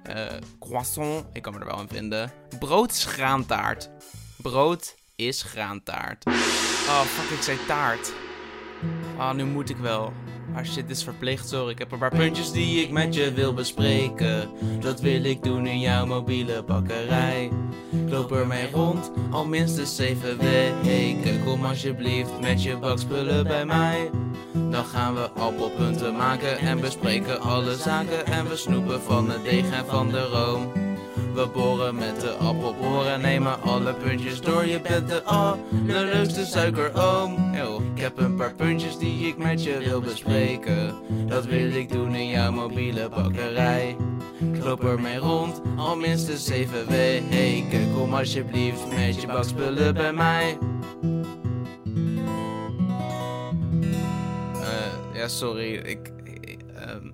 Eh, 0.03 0.25
croissant, 0.59 1.25
ik 1.33 1.41
kan 1.41 1.53
me 1.53 1.59
er 1.59 1.65
wel 1.65 1.79
in 1.79 1.87
vinden. 1.87 2.31
Brood 2.59 2.91
is 2.91 3.05
graantaart. 3.05 3.89
Brood 4.37 4.95
is 5.15 5.41
graantaart. 5.41 6.25
Oh, 6.87 7.01
fuck, 7.01 7.37
ik 7.37 7.43
zei 7.43 7.57
taart. 7.67 8.13
Ah, 9.17 9.33
nu 9.35 9.45
moet 9.45 9.69
ik 9.69 9.77
wel. 9.77 10.13
Maar 10.53 10.65
shit 10.65 10.89
is 10.89 11.03
verplicht, 11.03 11.49
sorry. 11.49 11.71
Ik 11.71 11.79
heb 11.79 11.91
een 11.91 11.99
paar 11.99 12.15
puntjes 12.15 12.51
die 12.51 12.83
ik 12.83 12.91
met 12.91 13.15
je 13.15 13.33
wil 13.33 13.53
bespreken. 13.53 14.49
Dat 14.79 15.01
wil 15.01 15.23
ik 15.23 15.43
doen 15.43 15.67
in 15.67 15.79
jouw 15.79 16.05
mobiele 16.05 16.63
bakkerij. 16.63 17.51
Ik 17.91 18.09
loop 18.09 18.31
ermee 18.31 18.71
rond, 18.71 19.11
al 19.31 19.45
minstens 19.45 19.95
zeven 19.95 20.37
weken. 20.37 21.38
Kom 21.49 21.65
alsjeblieft 21.65 22.39
met 22.39 22.63
je 22.63 22.77
bakspullen 22.77 23.43
bij 23.43 23.65
mij. 23.65 24.09
Dan 24.53 24.85
gaan 24.85 25.13
we 25.13 25.29
appelpunten 25.29 26.15
maken 26.15 26.57
en 26.57 26.79
bespreken 26.79 27.41
alle 27.41 27.75
zaken. 27.75 28.25
En 28.25 28.49
we 28.49 28.55
snoepen 28.55 29.01
van 29.01 29.29
het 29.29 29.43
deeg 29.43 29.71
en 29.71 29.85
van 29.85 30.09
de 30.09 30.25
room. 30.25 30.71
We 31.33 31.47
boren 31.53 31.95
met 31.95 32.21
de 32.21 32.31
appelboren, 32.31 33.21
nemen 33.21 33.61
alle 33.61 33.93
puntjes 33.93 34.41
door. 34.41 34.65
Je 34.65 34.81
bent 34.81 35.07
de 35.07 35.23
allerleukste 35.23 36.45
suikeroom. 36.45 37.55
Yo, 37.55 37.81
ik 37.95 38.01
heb 38.01 38.17
een 38.17 38.35
paar 38.35 38.53
puntjes 38.53 38.97
die 38.97 39.27
ik 39.27 39.37
met 39.37 39.63
je 39.63 39.77
wil 39.77 40.01
bespreken. 40.01 40.95
Dat 41.27 41.45
wil 41.45 41.71
ik 41.71 41.91
doen 41.91 42.15
in 42.15 42.27
jouw 42.27 42.51
mobiele 42.51 43.09
bakkerij. 43.09 43.95
Ik 44.53 44.63
loop 44.63 44.83
ermee 44.83 45.17
rond, 45.17 45.61
al 45.77 45.95
minstens 45.95 46.45
zeven 46.45 46.87
weken. 46.87 47.93
Kom 47.93 48.13
alsjeblieft 48.13 48.95
met 48.95 49.21
je 49.21 49.27
bakspullen 49.27 49.93
bij 49.93 50.13
mij. 50.13 50.57
Ja, 55.19 55.27
sorry, 55.27 55.73
ik... 55.73 56.11
ik, 56.41 56.59
ehm, 56.75 57.11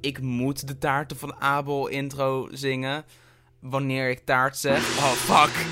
ik 0.00 0.20
moet 0.20 0.66
de 0.66 0.78
taarten 0.78 1.16
van 1.16 1.34
Abel 1.40 1.86
intro 1.86 2.48
zingen. 2.52 3.04
Wanneer 3.60 4.10
ik 4.10 4.20
taart 4.24 4.56
zeg. 4.56 4.98
Oh, 4.98 5.10
fuck. 5.10 5.66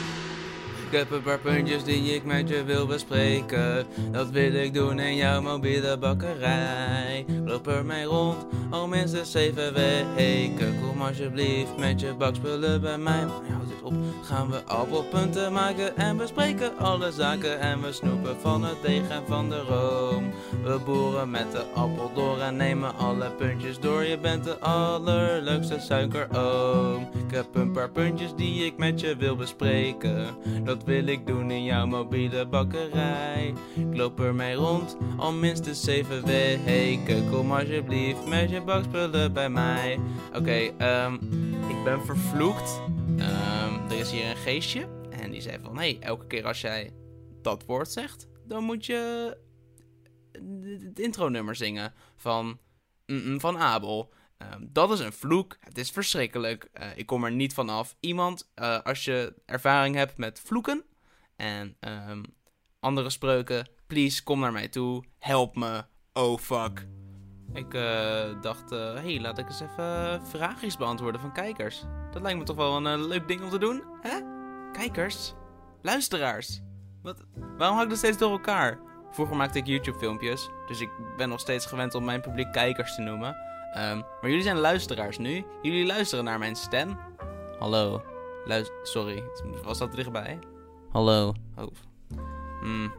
Ik 0.90 0.98
heb 0.98 1.10
een 1.10 1.22
paar 1.22 1.38
puntjes 1.38 1.84
die 1.84 2.14
ik 2.14 2.24
met 2.24 2.48
je 2.48 2.64
wil 2.64 2.86
bespreken. 2.86 3.86
Dat 4.10 4.30
wil 4.30 4.54
ik 4.54 4.74
doen 4.74 4.98
in 4.98 5.16
jouw 5.16 5.42
mobiele 5.42 5.98
bakkerij. 5.98 7.24
Loop 7.44 7.68
ermee 7.68 8.04
rond, 8.04 8.46
al 8.70 8.88
minstens 8.88 9.30
zeven 9.30 9.74
weken. 9.74 10.80
Kom 10.80 11.02
alsjeblieft 11.02 11.76
met 11.76 12.00
je 12.00 12.14
bakspullen 12.14 12.80
bij 12.80 12.98
mij. 12.98 13.26
Gaan 14.22 14.50
we 14.50 14.64
appelpunten 14.64 15.52
maken 15.52 15.96
en 15.96 16.16
bespreken 16.16 16.78
alle 16.78 17.12
zaken. 17.12 17.60
En 17.60 17.82
we 17.82 17.92
snoepen 17.92 18.40
van 18.40 18.64
het 18.64 18.76
deeg 18.82 19.08
en 19.08 19.22
van 19.26 19.48
de 19.48 19.60
room. 19.60 20.30
We 20.62 20.78
boeren 20.84 21.30
met 21.30 21.52
de 21.52 21.64
appel 21.74 22.10
door 22.14 22.38
en 22.38 22.56
nemen 22.56 22.96
alle 22.96 23.30
puntjes 23.30 23.80
door. 23.80 24.04
Je 24.04 24.18
bent 24.18 24.44
de 24.44 24.58
allerleukste 24.58 25.78
suikeroom. 25.78 27.08
Ik 27.26 27.34
heb 27.34 27.46
een 27.54 27.72
paar 27.72 27.90
puntjes 27.90 28.34
die 28.36 28.64
ik 28.64 28.76
met 28.76 29.00
je 29.00 29.16
wil 29.16 29.36
bespreken. 29.36 30.26
Dat 30.64 30.84
wil 30.84 31.06
ik 31.06 31.26
doen 31.26 31.50
in 31.50 31.64
jouw 31.64 31.86
mobiele 31.86 32.46
bakkerij. 32.46 33.54
Ik 33.74 33.96
loop 33.96 34.20
ermee 34.20 34.54
rond, 34.54 34.96
al 35.16 35.32
minstens 35.32 35.82
zeven 35.82 36.24
weken. 36.24 37.30
Kom 37.30 37.52
alsjeblieft 37.52 38.26
met 38.26 38.50
je 38.50 38.60
bakspullen 38.60 39.32
bij 39.32 39.50
mij. 39.50 40.00
Oké, 40.34 40.70
ehm, 40.78 41.14
ik 41.68 41.84
ben 41.84 42.04
vervloekt. 42.04 42.80
Er 43.18 43.47
hier 44.10 44.30
een 44.30 44.36
geestje. 44.36 44.88
En 45.10 45.30
die 45.30 45.40
zei 45.40 45.58
van, 45.62 45.78
hé, 45.78 45.90
hey, 45.90 45.98
elke 46.00 46.26
keer 46.26 46.46
als 46.46 46.60
jij 46.60 46.92
dat 47.42 47.64
woord 47.64 47.90
zegt, 47.90 48.28
dan 48.44 48.64
moet 48.64 48.86
je 48.86 49.36
het 50.84 50.98
intronummer 50.98 51.56
zingen 51.56 51.92
van, 52.16 52.58
mm, 53.06 53.40
van 53.40 53.58
Abel. 53.58 54.12
Ehm, 54.36 54.66
dat 54.68 54.90
is 54.90 55.00
een 55.00 55.12
vloek. 55.12 55.56
Het 55.60 55.78
is 55.78 55.90
verschrikkelijk. 55.90 56.68
Eh, 56.72 56.96
ik 56.96 57.06
kom 57.06 57.24
er 57.24 57.32
niet 57.32 57.54
van 57.54 57.68
af. 57.68 57.96
Iemand, 58.00 58.50
eh, 58.54 58.80
als 58.82 59.04
je 59.04 59.34
ervaring 59.44 59.94
hebt 59.94 60.16
met 60.16 60.40
vloeken 60.40 60.84
en 61.36 61.76
ehm, 61.80 62.22
andere 62.80 63.10
spreuken, 63.10 63.68
please 63.86 64.22
kom 64.22 64.40
naar 64.40 64.52
mij 64.52 64.68
toe. 64.68 65.04
Help 65.18 65.56
me. 65.56 65.84
Oh 66.12 66.38
fuck. 66.38 66.86
Ik 67.52 67.74
uh, 67.74 68.40
dacht, 68.40 68.70
hé, 68.70 68.94
hey, 68.94 69.20
laat 69.20 69.38
ik 69.38 69.46
eens 69.46 69.60
even 69.60 70.20
vraagjes 70.26 70.76
beantwoorden 70.76 71.20
van 71.20 71.32
kijkers. 71.32 71.84
Dat 72.10 72.22
lijkt 72.22 72.38
me 72.38 72.44
toch 72.44 72.56
wel 72.56 72.86
een 72.86 73.06
leuk 73.06 73.28
ding 73.28 73.42
om 73.42 73.50
te 73.50 73.58
doen, 73.58 73.82
hè? 74.00 74.20
Kijkers? 74.72 75.34
Luisteraars? 75.82 76.60
Wat? 77.02 77.24
Waarom 77.56 77.76
hou 77.76 77.82
ik 77.82 77.88
dat 77.88 77.98
steeds 77.98 78.18
door 78.18 78.30
elkaar? 78.30 78.78
Vroeger 79.10 79.36
maakte 79.36 79.58
ik 79.58 79.66
YouTube-filmpjes, 79.66 80.50
dus 80.66 80.80
ik 80.80 80.90
ben 81.16 81.28
nog 81.28 81.40
steeds 81.40 81.66
gewend 81.66 81.94
om 81.94 82.04
mijn 82.04 82.20
publiek 82.20 82.52
kijkers 82.52 82.94
te 82.94 83.02
noemen. 83.02 83.28
Um, 83.28 83.98
maar 83.98 84.30
jullie 84.30 84.42
zijn 84.42 84.58
luisteraars 84.58 85.18
nu. 85.18 85.44
Jullie 85.62 85.86
luisteren 85.86 86.24
naar 86.24 86.38
mijn 86.38 86.56
stem. 86.56 86.98
Hallo. 87.58 88.02
Sorry, 88.82 89.22
was 89.62 89.78
dat 89.78 89.92
dichtbij? 89.92 90.38
Hallo. 90.90 91.32
Oh. 91.56 91.66
Hmm. 92.60 92.92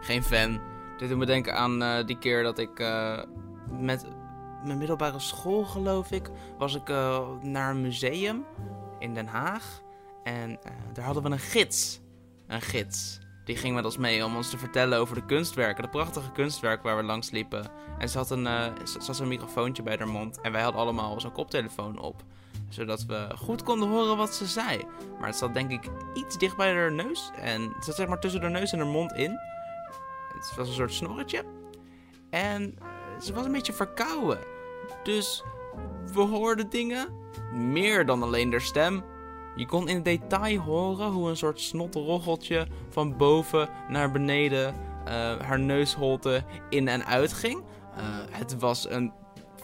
Geen 0.00 0.22
fan. 0.22 0.60
Dit 0.98 1.08
doet 1.08 1.18
me 1.18 1.26
denken 1.26 1.54
aan 1.54 2.06
die 2.06 2.18
keer 2.18 2.42
dat 2.42 2.58
ik 2.58 2.78
met 3.70 4.06
mijn 4.64 4.78
middelbare 4.78 5.18
school, 5.18 5.64
geloof 5.64 6.10
ik, 6.10 6.30
was 6.58 6.74
ik 6.74 6.88
uh, 6.88 7.28
naar 7.42 7.70
een 7.70 7.80
museum 7.80 8.44
in 8.98 9.14
Den 9.14 9.26
Haag. 9.26 9.82
En 10.22 10.58
daar 10.92 11.04
hadden 11.04 11.22
we 11.22 11.30
een 11.30 11.38
gids. 11.38 12.00
Een 12.46 12.62
gids. 12.62 13.18
Die 13.44 13.56
ging 13.56 13.74
met 13.74 13.84
ons 13.84 13.96
mee 13.96 14.24
om 14.24 14.36
ons 14.36 14.50
te 14.50 14.58
vertellen 14.58 14.98
over 14.98 15.14
de 15.14 15.24
kunstwerken. 15.24 15.82
De 15.82 15.88
prachtige 15.88 16.32
kunstwerken 16.32 16.84
waar 16.84 16.96
we 16.96 17.02
langs 17.02 17.30
liepen. 17.30 17.70
En 17.98 18.08
ze 18.08 18.18
had 18.18 18.30
een, 18.30 18.44
uh, 18.44 18.64
ze 18.84 18.98
had 19.06 19.18
een 19.18 19.28
microfoontje 19.28 19.82
bij 19.82 19.96
haar 19.96 20.08
mond. 20.08 20.40
En 20.40 20.52
wij 20.52 20.62
hadden 20.62 20.80
allemaal 20.80 21.20
zo'n 21.20 21.32
koptelefoon 21.32 21.98
op. 21.98 22.22
Zodat 22.68 23.04
we 23.04 23.28
goed 23.38 23.62
konden 23.62 23.88
horen 23.88 24.16
wat 24.16 24.34
ze 24.34 24.46
zei. 24.46 24.84
Maar 25.18 25.28
het 25.28 25.36
zat 25.36 25.54
denk 25.54 25.70
ik 25.70 25.90
iets 26.14 26.38
dicht 26.38 26.56
bij 26.56 26.74
haar 26.74 26.92
neus. 26.92 27.30
En 27.40 27.62
het 27.62 27.84
zat 27.84 27.94
zeg 27.94 28.08
maar 28.08 28.20
tussen 28.20 28.40
haar 28.40 28.50
neus 28.50 28.72
en 28.72 28.78
haar 28.78 28.88
mond 28.88 29.12
in. 29.12 29.38
Het 30.34 30.54
was 30.56 30.68
een 30.68 30.74
soort 30.74 30.92
snorretje. 30.92 31.44
En 32.30 32.78
ze 33.20 33.32
was 33.32 33.44
een 33.44 33.52
beetje 33.52 33.72
verkouden. 33.72 34.38
Dus 35.02 35.44
we 36.12 36.20
hoorden 36.20 36.70
dingen. 36.70 37.24
Meer 37.52 38.06
dan 38.06 38.22
alleen 38.22 38.50
haar 38.50 38.60
stem. 38.60 39.04
Je 39.56 39.66
kon 39.66 39.88
in 39.88 40.02
detail 40.02 40.60
horen 40.60 41.10
hoe 41.10 41.28
een 41.28 41.36
soort 41.36 41.60
snotrocheltje 41.60 42.66
van 42.88 43.16
boven 43.16 43.68
naar 43.88 44.10
beneden 44.10 44.74
uh, 45.08 45.12
haar 45.40 45.60
neusholte 45.60 46.44
in 46.70 46.88
en 46.88 47.06
uit 47.06 47.32
ging. 47.32 47.62
Uh, 47.98 48.02
het 48.30 48.58
was 48.58 48.90
een 48.90 49.12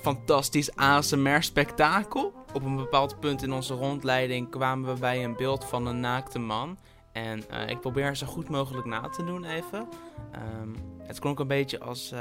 fantastisch 0.01 0.77
ASMR-spektakel. 0.77 2.33
Op 2.53 2.65
een 2.65 2.77
bepaald 2.77 3.21
punt 3.21 3.43
in 3.43 3.53
onze 3.53 3.75
rondleiding 3.75 4.51
kwamen 4.51 4.95
we 4.95 5.01
bij 5.01 5.25
een 5.25 5.37
beeld 5.37 5.65
van 5.65 5.87
een 5.87 6.01
naakte 6.01 6.39
man. 6.39 6.79
En 7.13 7.45
uh, 7.51 7.69
ik 7.69 7.81
probeer 7.81 8.17
zo 8.17 8.27
goed 8.27 8.49
mogelijk 8.49 8.87
na 8.87 9.09
te 9.09 9.25
doen 9.25 9.45
even. 9.45 9.89
Um, 10.61 10.77
het 11.07 11.19
klonk 11.19 11.39
een 11.39 11.47
beetje 11.47 11.81
als... 11.81 12.13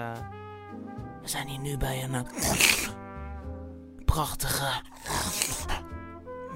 we 1.22 1.28
zijn 1.28 1.48
hier 1.48 1.60
nu 1.60 1.78
bij 1.78 2.04
een 2.04 2.26
prachtige 4.06 4.82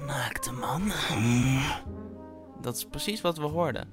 naakte 0.06 0.52
man. 0.52 0.92
Dat 2.60 2.76
is 2.76 2.84
precies 2.84 3.20
wat 3.20 3.38
we 3.38 3.44
hoorden. 3.44 3.88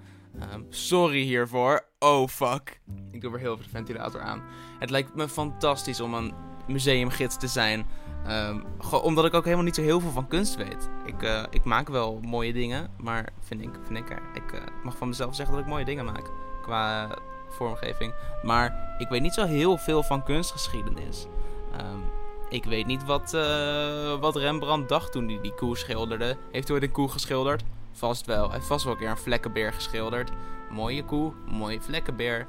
Um, 0.53 0.65
sorry 0.69 1.21
hiervoor. 1.21 1.85
Oh 1.99 2.27
fuck. 2.27 2.79
Ik 3.11 3.21
doe 3.21 3.31
weer 3.31 3.39
heel 3.39 3.55
veel 3.55 3.65
de 3.65 3.69
ventilator 3.69 4.21
aan. 4.21 4.43
Het 4.79 4.89
lijkt 4.89 5.15
me 5.15 5.29
fantastisch 5.29 5.99
om 5.99 6.13
een 6.13 6.33
museumgids 6.67 7.37
te 7.37 7.47
zijn. 7.47 7.85
Um, 8.27 8.65
omdat 8.91 9.25
ik 9.25 9.33
ook 9.33 9.43
helemaal 9.43 9.65
niet 9.65 9.75
zo 9.75 9.81
heel 9.81 9.99
veel 9.99 10.11
van 10.11 10.27
kunst 10.27 10.55
weet. 10.55 10.89
Ik, 11.05 11.23
uh, 11.23 11.43
ik 11.49 11.63
maak 11.63 11.89
wel 11.89 12.19
mooie 12.21 12.53
dingen, 12.53 12.89
maar 12.97 13.29
vind 13.39 13.61
ik, 13.61 13.69
vind 13.83 13.99
ik, 13.99 14.21
ik 14.33 14.53
uh, 14.53 14.61
mag 14.83 14.97
van 14.97 15.07
mezelf 15.07 15.35
zeggen 15.35 15.55
dat 15.55 15.63
ik 15.63 15.69
mooie 15.69 15.85
dingen 15.85 16.05
maak. 16.05 16.31
Qua 16.61 17.17
vormgeving. 17.49 18.13
Maar 18.43 18.82
ik 18.97 19.07
weet 19.07 19.21
niet 19.21 19.33
zo 19.33 19.45
heel 19.45 19.77
veel 19.77 20.03
van 20.03 20.23
kunstgeschiedenis. 20.23 21.27
Um, 21.81 22.03
ik 22.49 22.65
weet 22.65 22.85
niet 22.85 23.05
wat, 23.05 23.33
uh, 23.33 24.19
wat 24.19 24.35
Rembrandt 24.35 24.89
dacht 24.89 25.11
toen 25.11 25.27
hij 25.27 25.39
die 25.41 25.53
koe 25.53 25.77
schilderde. 25.77 26.37
Heeft 26.51 26.67
hij 26.67 26.77
ooit 26.77 26.85
een 26.85 26.91
koe 26.91 27.09
geschilderd? 27.09 27.63
Vast 27.91 28.25
wel. 28.25 28.43
Hij 28.43 28.53
heeft 28.53 28.67
vast 28.67 28.83
wel 28.83 28.93
een 28.93 28.99
keer 28.99 29.09
een 29.09 29.17
vlekkenbeer 29.17 29.73
geschilderd. 29.73 30.31
Mooie 30.69 31.03
koe, 31.03 31.33
mooie 31.45 31.81
vlekkenbeer. 31.81 32.47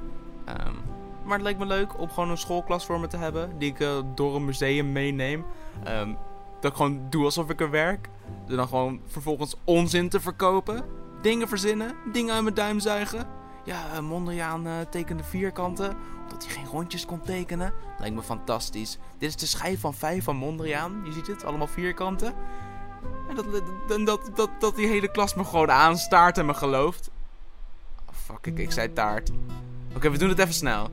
Um, 0.49 0.75
maar 1.23 1.37
het 1.37 1.47
leek 1.47 1.57
me 1.57 1.65
leuk 1.65 1.99
om 1.99 2.09
gewoon 2.09 2.29
een 2.29 2.37
schoolklas 2.37 2.85
voor 2.85 2.99
me 2.99 3.07
te 3.07 3.17
hebben. 3.17 3.57
Die 3.57 3.69
ik 3.69 3.79
uh, 3.79 3.89
door 4.15 4.35
een 4.35 4.45
museum 4.45 4.91
meeneem. 4.91 5.45
Um, 5.87 6.17
dat 6.59 6.71
ik 6.71 6.77
gewoon 6.77 7.09
doe 7.09 7.23
alsof 7.23 7.49
ik 7.49 7.61
er 7.61 7.69
werk. 7.69 8.09
En 8.47 8.55
dan 8.55 8.67
gewoon 8.67 9.01
vervolgens 9.07 9.55
onzin 9.63 10.09
te 10.09 10.19
verkopen. 10.19 10.85
Dingen 11.21 11.47
verzinnen. 11.47 11.95
Dingen 12.11 12.33
uit 12.33 12.43
mijn 12.43 12.55
duim 12.55 12.79
zuigen. 12.79 13.27
Ja, 13.63 13.93
uh, 13.93 13.99
Mondriaan 13.99 14.67
uh, 14.67 14.73
tekende 14.89 15.23
vierkanten. 15.23 15.97
Dat 16.35 16.45
hij 16.45 16.55
geen 16.55 16.65
rondjes 16.65 17.05
kon 17.05 17.21
tekenen. 17.21 17.73
Lijkt 17.99 18.15
me 18.15 18.21
fantastisch. 18.21 18.97
Dit 19.17 19.29
is 19.29 19.35
de 19.35 19.45
schijf 19.45 19.79
van 19.79 19.93
5 19.93 20.23
van 20.23 20.35
Mondriaan. 20.35 21.01
Je 21.05 21.11
ziet 21.11 21.27
het, 21.27 21.43
allemaal 21.43 21.67
vierkanten. 21.67 22.33
En 23.29 23.35
dat, 23.35 23.45
dat, 23.51 24.05
dat, 24.05 24.35
dat, 24.35 24.49
dat 24.59 24.75
die 24.75 24.87
hele 24.87 25.11
klas 25.11 25.33
me 25.33 25.43
gewoon 25.43 25.71
aanstaart 25.71 26.37
en 26.37 26.45
me 26.45 26.53
gelooft. 26.53 27.09
Oh, 28.09 28.15
fuck, 28.15 28.45
ik, 28.45 28.59
ik 28.59 28.71
zei 28.71 28.93
taart. 28.93 29.31
Oké, 29.95 30.09
we 30.09 30.17
doen 30.17 30.29
het 30.29 30.39
even 30.39 30.53
snel. 30.53 30.89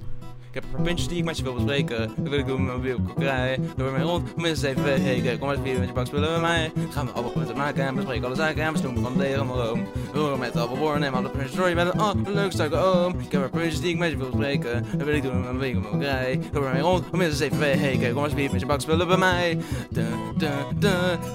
Ik 0.53 0.61
heb 0.61 0.65
een 0.65 0.77
paar 0.77 0.87
puntjes 0.87 1.09
die 1.09 1.19
ik 1.19 1.25
met 1.25 1.37
je 1.37 1.43
wil 1.43 1.55
bespreken. 1.55 2.13
Dat 2.17 2.29
wil 2.29 2.39
ik 2.39 2.47
doen 2.47 2.65
met 2.65 2.83
mijn 2.83 3.05
kokerij. 3.07 3.59
Door 3.77 3.93
mij 3.93 4.01
rond, 4.01 4.35
om 4.35 4.45
eens 4.45 4.63
even 4.63 4.83
wegen. 4.83 5.39
Kom 5.39 5.51
eens 5.51 5.61
vier 5.63 5.79
met 5.79 5.89
je 5.89 5.95
bak 5.95 6.07
spullen 6.07 6.29
bij 6.29 6.41
mij. 6.41 6.73
Gaan 6.91 7.07
we 7.07 7.13
appelpunten 7.13 7.57
maken 7.57 7.85
en 7.85 7.95
bespreken 7.95 8.25
alle 8.25 8.35
zaken. 8.35 8.63
En 8.63 8.73
we 8.73 8.79
snoepen 8.79 9.03
van 9.03 9.17
tegen 9.17 9.47
mijn 9.47 9.59
room. 9.59 9.87
Horen 10.15 10.39
met 10.39 10.57
appelboor, 10.57 10.99
neem 10.99 11.15
alle 11.15 11.29
puntjes 11.31 11.55
door. 11.55 11.69
Je 11.69 11.75
bent 11.75 11.95
een 11.95 12.01
allerleukste 12.01 12.77
oom. 12.77 13.19
Ik 13.19 13.33
heb 13.33 13.43
een 13.43 13.51
puntjes 13.51 13.81
die 13.81 13.91
ik 13.91 13.99
met 13.99 14.11
je 14.11 14.17
wil 14.17 14.31
bespreken. 14.31 14.87
Dat 14.97 15.07
wil 15.07 15.15
ik 15.15 15.23
doen 15.23 15.41
met 15.41 15.53
mijn 15.53 15.83
kokerij. 15.83 16.41
Door 16.53 16.63
mij 16.63 16.81
rond, 16.81 17.11
om 17.11 17.21
eens 17.21 17.41
even 17.41 17.59
wegen. 17.59 18.15
Kom 18.15 18.25
eens 18.25 18.35
vier 18.35 18.53
met 18.53 18.61
je 18.61 18.75
spullen 18.77 19.09
bij 19.09 19.17
mij. 19.17 19.59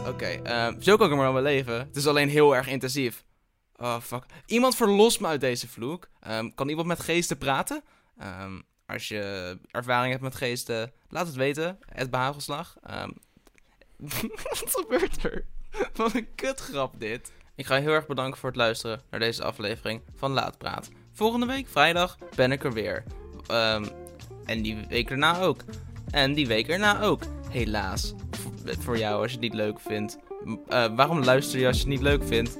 Oké, 0.07 0.25
ehm, 0.25 0.81
zo 0.81 0.95
kan 0.95 1.05
ik 1.05 1.11
er 1.11 1.17
maar 1.17 1.33
wel 1.33 1.41
leven. 1.41 1.79
Het 1.79 1.95
is 1.95 2.07
alleen 2.07 2.29
heel 2.29 2.55
erg 2.55 2.67
intensief. 2.67 3.25
Oh, 3.75 3.99
fuck. 3.99 4.25
Iemand 4.45 4.75
verlost 4.75 5.19
me 5.19 5.27
uit 5.27 5.41
deze 5.41 5.67
vloek. 5.67 6.09
Um, 6.29 6.53
kan 6.55 6.69
iemand 6.69 6.87
met 6.87 6.99
geesten 6.99 7.37
praten? 7.37 7.83
Um, 8.41 8.65
als 8.87 9.07
je 9.07 9.57
ervaring 9.71 10.11
hebt 10.11 10.23
met 10.23 10.35
geesten, 10.35 10.91
laat 11.09 11.27
het 11.27 11.35
weten. 11.35 11.79
Het 11.89 12.09
behagelslag. 12.09 12.75
Um, 12.91 13.13
wat 14.43 14.63
gebeurt 14.65 15.23
er? 15.23 15.45
Wat 15.93 16.15
een 16.15 16.27
kutgrap 16.35 16.99
dit. 16.99 17.31
Ik 17.55 17.65
ga 17.65 17.75
je 17.75 17.81
heel 17.81 17.91
erg 17.91 18.07
bedanken 18.07 18.39
voor 18.39 18.49
het 18.49 18.57
luisteren 18.57 19.01
naar 19.09 19.19
deze 19.19 19.43
aflevering 19.43 20.01
van 20.15 20.31
Laat 20.31 20.57
Praat. 20.57 20.89
Volgende 21.13 21.45
week, 21.45 21.67
vrijdag, 21.67 22.17
ben 22.35 22.51
ik 22.51 22.63
er 22.63 22.73
weer. 22.73 23.03
Um, 23.51 23.87
en 24.45 24.61
die 24.61 24.85
week 24.89 25.09
erna 25.09 25.39
ook. 25.39 25.63
En 26.11 26.33
die 26.33 26.47
week 26.47 26.67
erna 26.67 27.01
ook. 27.01 27.23
Helaas. 27.49 28.13
Voor 28.79 28.97
jou 28.97 29.21
als 29.21 29.31
je 29.31 29.37
het 29.37 29.41
niet 29.41 29.53
leuk 29.53 29.79
vindt. 29.79 30.17
Uh, 30.45 30.55
waarom 30.95 31.23
luister 31.23 31.59
je 31.59 31.67
als 31.67 31.75
je 31.75 31.81
het 31.81 31.91
niet 31.91 32.01
leuk 32.01 32.23
vindt? 32.23 32.57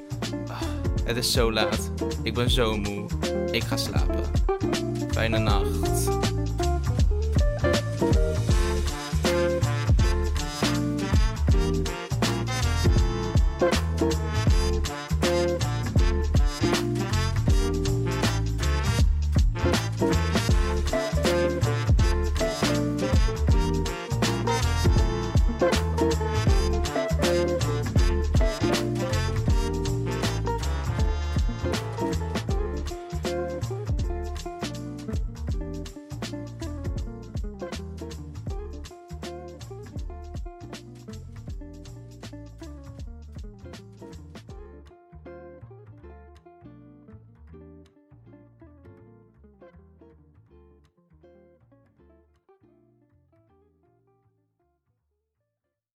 Oh, 0.48 0.62
het 1.04 1.18
is 1.18 1.32
zo 1.32 1.52
laat. 1.52 1.92
Ik 2.24 2.34
ben 2.34 2.50
zo 2.50 2.78
moe. 2.78 3.08
Ik 3.52 3.64
ga 3.64 3.78
slapen. 3.78 4.24
Fijne 5.12 5.38
nacht. 5.38 6.17